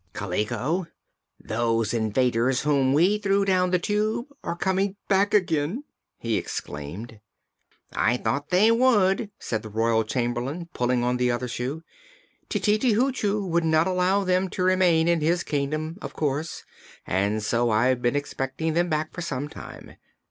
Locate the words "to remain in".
14.49-15.21